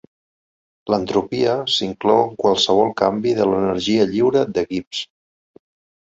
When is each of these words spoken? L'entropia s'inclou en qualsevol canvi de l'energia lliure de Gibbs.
L'entropia 0.91 1.51
s'inclou 1.73 2.21
en 2.21 2.31
qualsevol 2.43 2.89
canvi 3.01 3.33
de 3.41 3.45
l'energia 3.49 4.07
lliure 4.15 4.41
de 4.57 4.65
Gibbs. 4.71 5.03